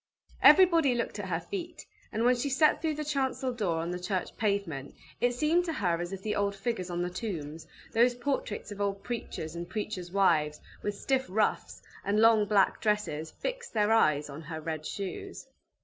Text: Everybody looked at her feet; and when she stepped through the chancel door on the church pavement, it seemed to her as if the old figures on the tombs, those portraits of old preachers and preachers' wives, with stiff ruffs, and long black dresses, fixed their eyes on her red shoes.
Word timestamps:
Everybody 0.41 0.95
looked 0.95 1.19
at 1.19 1.29
her 1.29 1.39
feet; 1.39 1.85
and 2.11 2.25
when 2.25 2.35
she 2.35 2.49
stepped 2.49 2.81
through 2.81 2.95
the 2.95 3.05
chancel 3.05 3.53
door 3.53 3.75
on 3.77 3.91
the 3.91 3.99
church 3.99 4.35
pavement, 4.35 4.95
it 5.19 5.35
seemed 5.35 5.63
to 5.65 5.73
her 5.73 6.01
as 6.01 6.11
if 6.11 6.23
the 6.23 6.35
old 6.35 6.55
figures 6.55 6.89
on 6.89 7.03
the 7.03 7.09
tombs, 7.11 7.67
those 7.91 8.15
portraits 8.15 8.71
of 8.71 8.81
old 8.81 9.03
preachers 9.03 9.53
and 9.55 9.69
preachers' 9.69 10.11
wives, 10.11 10.59
with 10.81 10.95
stiff 10.97 11.27
ruffs, 11.29 11.83
and 12.03 12.19
long 12.19 12.45
black 12.47 12.81
dresses, 12.81 13.29
fixed 13.29 13.75
their 13.75 13.91
eyes 13.91 14.27
on 14.27 14.41
her 14.41 14.59
red 14.59 14.87
shoes. 14.87 15.45